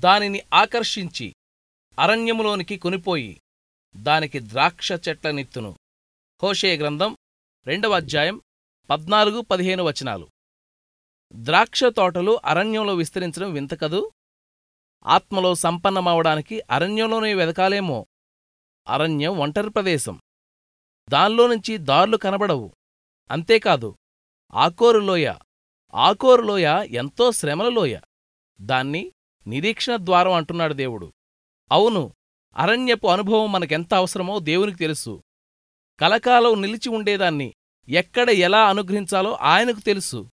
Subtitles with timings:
[0.00, 1.34] దానిని ఆకర్షించి
[1.98, 3.40] అరణ్యములోనికి కొనిపోయి
[3.96, 5.76] దానికి ద్రాక్ష చెట్లనిత్తును
[6.42, 7.16] హోషే గ్రంథం
[7.66, 8.40] రెండవ అధ్యాయం
[8.90, 10.28] పద్నాలుగు పదిహేను వచనాలు.
[11.32, 14.12] ద్రాక్ష తోటలు అరణ్యంలో విస్తరించడం వింత కదూ?
[15.06, 18.06] ఆత్మలో సంపన్నమవడానికి అరణ్యంలోనే వెదకాలేమో?
[18.88, 20.20] అరణ్యం ఒంటరి ప్రదేశం.
[21.08, 22.74] దానిలో నుంచి దారులు కనబడవు.
[23.30, 23.96] అంతేకాదు
[24.52, 25.34] ఆకోరులోయ
[25.94, 28.00] ఆకోరులోయ ఎంతో శ్రమల లోయ.
[28.60, 29.12] దాన్ని
[29.46, 31.12] నిరీక్షణ ద్వారం అంటున్నాడు దేవుడు.
[31.72, 32.12] అవును
[32.56, 35.22] అరణ్యపు అనుభవం మనకెంత అవసరమో దేవునికి తెలుసు.
[36.00, 37.54] కలకాలం నిలిచి ఉండేదాన్ని
[37.88, 40.28] ఎక్కడ ఎలా అనుగ్రహించాలో ఆయనకు తెలుసు.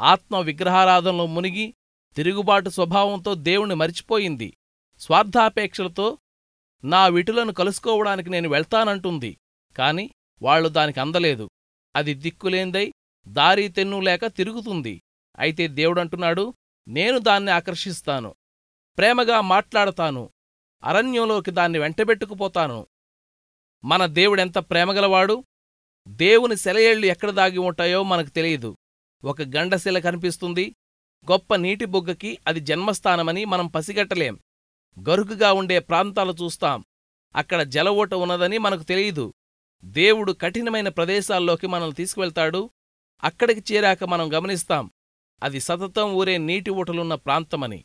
[0.00, 1.74] ఆత్మ విగ్రహారాధనలో మునిగి
[2.14, 4.56] తిరుగుబాటు స్వభావంతో దేవుణ్ణి మరిచిపోయింది.
[4.98, 6.18] స్వార్థాపేక్షలతో
[6.84, 9.36] నా విటులను కలుసుకోవడానికి నేను వెళ్తానంటుంది.
[9.76, 10.10] కాని
[10.42, 11.50] వాళ్ళు దానికి అందలేదు.
[11.96, 12.92] అది దిక్కులేందై
[13.28, 15.02] దారి తెన్ను లేక తిరుగుతుంది.
[15.38, 16.54] అయితే దేవుడంటున్నాడు
[16.88, 18.34] నేను దాన్ని ఆకర్షిస్తాను.
[18.98, 20.30] ప్రేమగా మాట్లాడతాను.
[20.84, 22.86] అరణ్యంలోకి దాన్ని వెంటబెట్టుకుపోతాను.
[23.84, 25.44] మన దేవుడెంత ప్రేమగలవాడు?
[26.08, 28.76] దేవుని సెలయేళ్ళు ఎక్కడ దాగి ఉంటాయో మనకు తెలియదు.
[29.24, 30.74] ఒక గండశిల కనిపిస్తుంది.
[31.30, 34.40] గొప్ప నీటి బుగ్గకి అది జన్మస్థానమని మనం పసిగట్టలేం.
[35.08, 36.84] గరుకుగా ఉండే ప్రాంతాలు చూస్తాం.
[37.36, 39.34] అక్కడ జలఓట ఉన్నదని మనకు తెలియదు.
[39.84, 42.70] దేవుడు కఠినమైన ప్రదేశాల్లోకి మనల్ని తీసుకువెళ్తాడు.
[43.24, 44.90] అక్కడికి చేరాక మనం గమనిస్తాం.
[45.42, 47.84] అది సతతం ఊరే నీటి ఊటలున్న ప్రాంతమని.